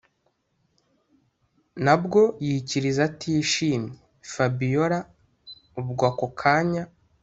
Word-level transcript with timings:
nabwo 1.83 2.21
yikiriza 2.47 3.01
atishimye, 3.09 3.93
fabiora 4.31 4.99
ubwo 5.79 6.03
ako 6.11 6.27
kanya 6.39 6.83